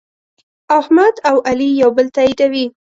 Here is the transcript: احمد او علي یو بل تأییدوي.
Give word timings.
احمد 0.79 1.15
او 1.29 1.35
علي 1.49 1.69
یو 1.81 1.89
بل 1.97 2.07
تأییدوي. 2.17 2.65